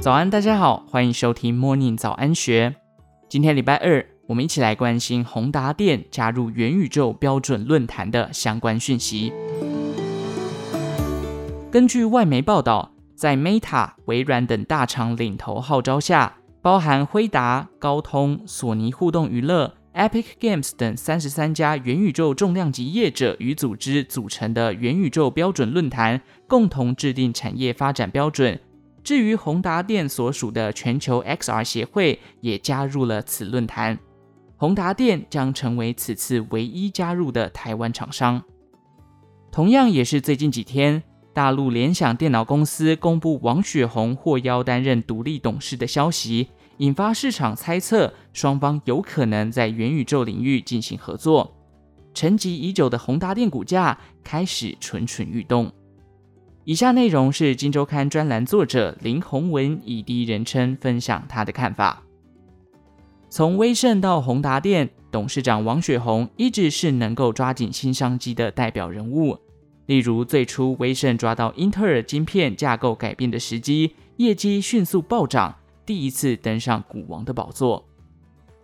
[0.00, 2.74] 早安，大家好，欢迎收听 Morning 早安学。
[3.26, 9.32] 今天礼拜二，我们一起来关心宏达电加入元宇宙标准论坛的相关讯息。
[11.70, 28.58] 根据外媒报道，在 Meta、微软等大厂领头号召下，包含辉达、高通、索尼互动娱乐、Epic Games 等三十三家元宇宙重量级业者与组织组成的元宇宙标准论坛，共同制定产业发展标准。
[29.04, 33.96] 至于宏达电所属的全球 XR 协会也加入了此论坛，
[34.56, 38.42] 宏达电将成为此次唯一加入的台湾厂商。
[39.52, 51.54] 同样也是最近几天，大陆联想电脑公司公布王雪红获邀担任独立董事的消息，引发市场猜测双方有可能在元宇宙领域进行合作。
[52.12, 55.70] 沉寂已久的宏达电股价开始蠢蠢欲动。
[56.64, 62.02] 以下内容是《金周刊》专栏作者林宏文以第一人称分享他的看法。
[63.28, 69.36] 从威盛到宏达电，董事长王雪红一直是能够抓紧新商机的代表人物。
[69.86, 75.54] 例如，最初威盛抓到英特尔晶片架构改变的时机，业绩迅速暴涨，
[75.86, 77.84] 第一次登上股王的宝座。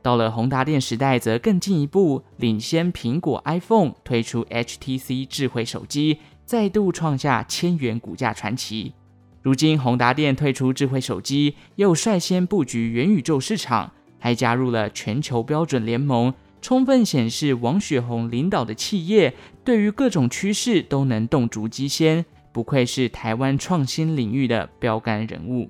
[0.00, 6.18] 到了宏达电时代，则更进一步，领先苹果 iPhone 推出 HTC 智慧手机。
[6.46, 8.94] 再度创下千元股价传奇。
[9.42, 25.68] 如今宏达电退出智慧手机，又率先布局元宇宙市场，还加入了全球标准联盟，充分显示王雪红领导的企业对于各种趋势都能洞烛机先，不愧是台湾创新领域的标杆人物。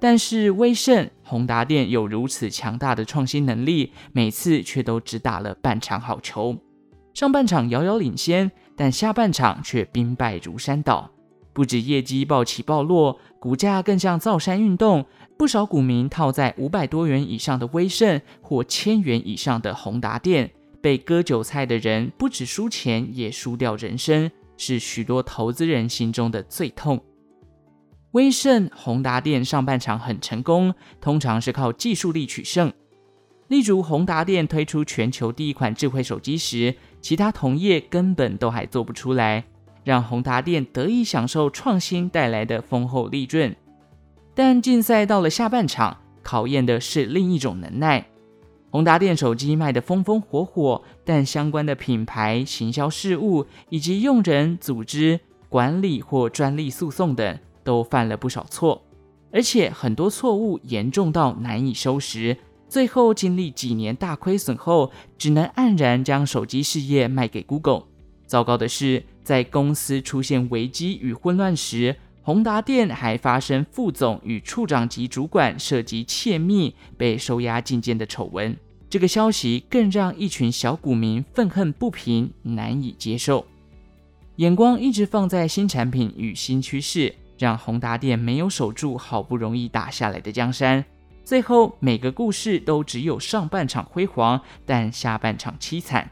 [0.00, 6.56] 但是威盛、宏达电有如此强大的创新能力，每次却都只打了半场好球。
[7.14, 11.10] 上半场遥遥领先，但下半场却兵败如山倒。
[11.52, 15.04] 不止业绩暴起暴落，股价更像造山运动。
[15.36, 20.50] 不少股民套在五百多元以上的威盛或千元以上的宏达电，
[20.80, 27.00] 被割韭菜的人不止输钱，也输掉人生，是许多投资人心中的最痛。
[28.12, 32.72] 威盛、宏达电上半场很成功，通常是靠技术力取胜。
[33.48, 39.44] 例如，宏达电推出全球第一款智慧手机时，其他同业根本都还做不出来，
[39.84, 43.54] 让宏达电得以享受创新带来的丰厚利润。
[44.34, 48.06] 但竞赛到了下半场，考验的是另一种能耐。
[48.70, 55.18] 宏达电手机卖得风风火火，但相关的品牌、行销事务以及用人、组织、
[55.48, 58.82] 管理或专利诉讼等，都犯了不少错，
[59.30, 62.34] 而且很多错误严重到难以收拾。
[62.66, 67.82] 最后经历几年大亏损后，只能黯然将手机事业卖给 Google。
[68.26, 78.56] 糟糕的是，在公司出现危机与混乱时，宏达电还发生副总与处长级主管涉及窃密、被收押进监的丑闻。
[78.88, 83.44] 这个消息更让一群小股民愤恨不平，难以接受。
[84.36, 90.84] 眼光一直放在新产品与新趋势，让宏达电没有守住好不容易打下来的江山。
[91.24, 96.10] 最后，每个故事都只有上半场辉煌，但下半场凄惨。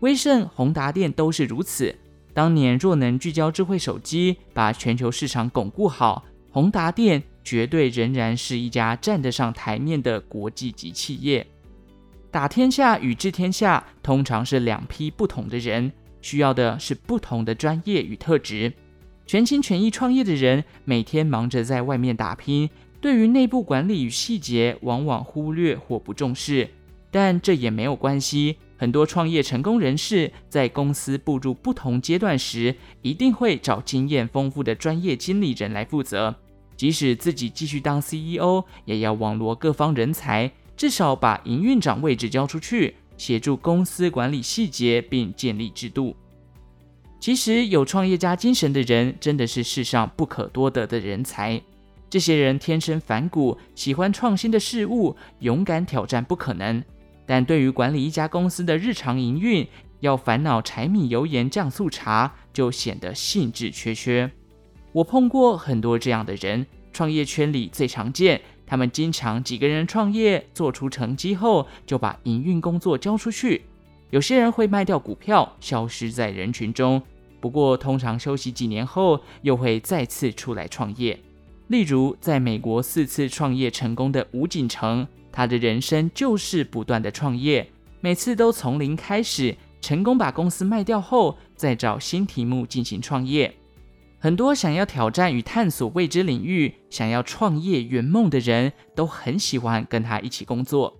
[0.00, 1.94] 威盛、宏达电都是如此。
[2.32, 11.46] 当年若能聚焦智慧手机，把全球市场巩固好，宏达电绝对仍然是一家站得上台面的国际级企业。
[12.30, 15.90] 打天下与治天下通常是两批不同的人，
[16.22, 18.72] 需要的是不同的专业与特质。
[19.30, 22.68] 全心全意创业的人，每天忙着在外面打拼。
[23.00, 26.68] 对于内部管理与细节，往往忽略或不重视，
[27.12, 28.56] 但这也没有关系。
[28.76, 36.34] 很多创业成功人士在公司步入不同阶段时，一定会找经验丰富的专业经理人来负责。
[36.76, 46.16] 即使自己继续当 CEO，也要网罗各方人才，至少把营运长位置交出去，协助公司管理细节并建立制度。
[47.20, 51.60] 其实有创业家精神的人，真的是世上不可多得的人才。
[52.08, 56.82] 这些人天生反骨，喜欢创新的事物，勇敢挑战不可能。
[57.26, 59.68] 但对于管理一家公司的日常营运，
[60.00, 64.28] 要烦恼柴米油盐酱醋茶，就显得兴致缺缺。
[64.92, 68.40] 我碰过很多这样的人，创业圈里最常见。
[68.66, 73.62] 他们经常几个人创业，做出成绩后，就把营运工作交出去。
[74.10, 77.00] 有些人会卖掉股票，消失在人群中。
[77.40, 81.18] 不过，通常休息几年后，又会再次出来创业。
[81.68, 87.70] 例如，在美国四次创业成功的吴锦成，他的人生就是不断的创业，
[88.00, 93.54] 每次都从零开始，成功把公司卖掉后，再找新题目进行创业。
[94.18, 100.98] 很多想要挑战与探索未知领域、想要创业圆梦的人都很喜欢跟他一起工作。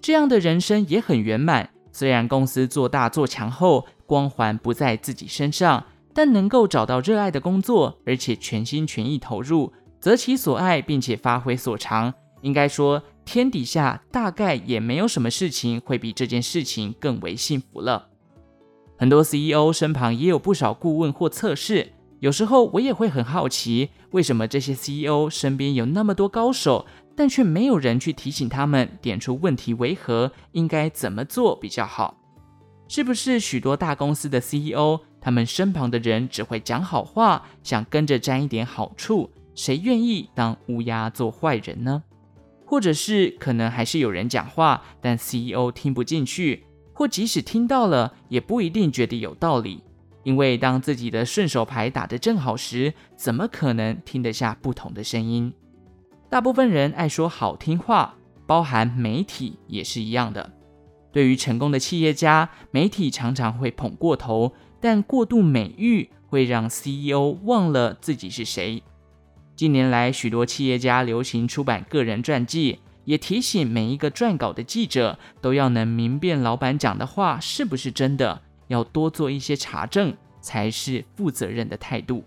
[0.00, 1.70] 这样的人生也很圆满。
[1.92, 5.84] 虽然公司做大做强后，光环不在自己身上，
[6.14, 18.08] 但能够找到热爱的工作，而且全心全意投入，择其所爱，并且发挥所长，应该说天底下大概也没有什么事情会比这件事情更为幸福了。
[18.96, 21.92] 很多 CEO 身旁也有不少顾问或测试。
[22.22, 26.86] 有时候我也会很好奇，为什么这些 CEO 身边有那么多高手，
[27.16, 32.16] 但却没有人去提醒他们，点出问题为何，应该怎么做比较好？
[32.86, 39.28] 是不是许多大公司的 CEO，他们身旁的人只会讲好话，想跟着沾一点好处？
[39.56, 42.04] 谁愿意当乌鸦做坏人呢？
[42.64, 49.82] 或者是可能还是有人讲话，但 CEO 听不进去，或即使听到了，也不一定觉得有道理。
[50.24, 55.52] 因为当自己的顺手牌打得正好时，怎么可能听得下不同的声音？
[56.28, 58.14] 大部分人爱说好听话，
[58.46, 60.52] 包含媒体也是一样的。
[61.12, 68.82] 对于成功的企业家，媒体常常会捧过头，但过度美誉会让 CEO 忘了自己是谁。
[69.54, 78.40] 近年来，许多企业家流行出版个人传记，也提醒每一个撰稿的记者都要能明辨老板讲的话是不是真的。
[78.72, 82.24] 要多做一些查证，才是负责任的态度。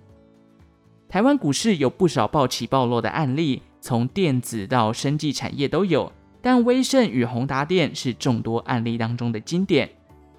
[1.09, 6.12] 台湾股市有不少暴起暴落的案例，从电子到生技产业都有，
[6.42, 9.89] 但威盛与宏达电是众多案例当中的经典。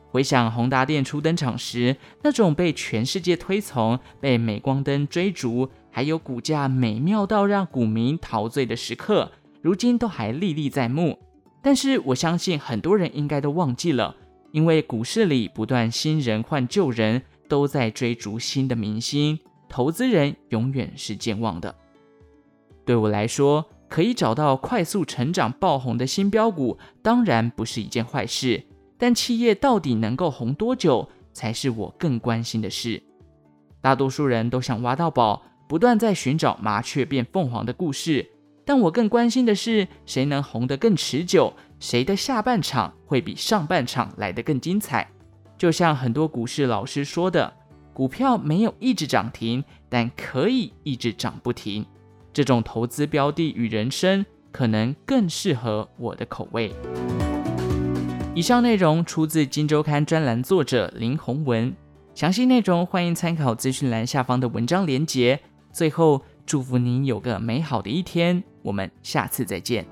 [0.09, 11.19] 回想宏达电初登场时，那种被全世界推崇、被镁光灯追逐，还有股价美妙到让股民陶醉的时刻，如今都还历历在目。
[11.63, 14.17] 但是我相信很多人应该都忘记了。
[14.53, 19.39] 因为股市里不断新人换旧人，都在追逐新的明星，
[19.69, 21.75] 投资人永远是健忘的。
[22.85, 28.63] 对我来说，可以找到快速成长爆红的新标股，当然不是一件坏事。
[28.99, 33.03] 但企业到底能够红多久，才是我更关心的事。
[33.81, 38.27] 大多数人都想挖到宝，不断在寻找麻雀变凤凰的故事，
[38.65, 41.53] 但我更关心的是，谁能红得更持久。
[41.79, 45.09] 谁的下半场会比上半场来得更精彩？
[45.59, 47.53] 就像很多股市老师说的，
[47.93, 51.85] 股票没有一直涨停，但可以一直涨不停。
[52.33, 56.73] 这种投资标的与人生，可能更适合我的口味。
[58.35, 61.75] 以上内容出自《金周刊》专栏作者林宏文，
[62.15, 65.41] 详细内容欢迎参考资讯栏下方的文章连结。
[65.73, 69.87] 最后，祝福您有个美好的一天，我们下次再见。